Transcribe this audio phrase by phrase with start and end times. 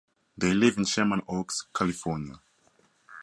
[0.35, 2.41] They live in Sherman Oaks, California.